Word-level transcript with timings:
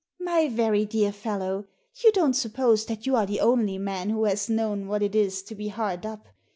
"My 0.19 0.49
very 0.49 0.83
dear 0.83 1.11
fellow, 1.11 1.67
you 2.03 2.11
don't 2.11 2.33
suppose 2.33 2.85
that 2.87 3.05
you 3.05 3.15
are 3.15 3.27
the 3.27 3.39
only 3.39 3.77
man 3.77 4.09
who 4.09 4.23
has 4.23 4.49
known 4.49 4.87
what 4.87 5.03
it 5.03 5.13
is 5.13 5.43
to 5.43 5.53
be 5.53 5.67
hard 5.67 6.07
up. 6.07 6.27